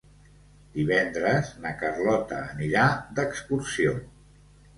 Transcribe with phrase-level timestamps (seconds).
[0.77, 2.87] Divendres na Carlota anirà
[3.21, 3.95] d'excursió.